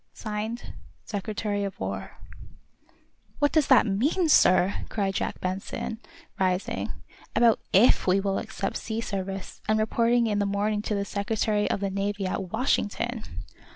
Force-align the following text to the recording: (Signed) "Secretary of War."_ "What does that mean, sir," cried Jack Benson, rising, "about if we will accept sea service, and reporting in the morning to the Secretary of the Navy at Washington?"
(Signed) 0.15 0.73
"Secretary 1.05 1.63
of 1.63 1.79
War."_ 1.79 2.15
"What 3.37 3.51
does 3.51 3.67
that 3.67 3.85
mean, 3.85 4.27
sir," 4.29 4.83
cried 4.89 5.13
Jack 5.13 5.39
Benson, 5.39 5.99
rising, 6.39 6.93
"about 7.35 7.59
if 7.71 8.07
we 8.07 8.19
will 8.19 8.39
accept 8.39 8.77
sea 8.77 8.99
service, 8.99 9.61
and 9.69 9.77
reporting 9.77 10.25
in 10.25 10.39
the 10.39 10.47
morning 10.47 10.81
to 10.81 10.95
the 10.95 11.05
Secretary 11.05 11.69
of 11.69 11.81
the 11.81 11.91
Navy 11.91 12.25
at 12.25 12.49
Washington?" 12.49 13.43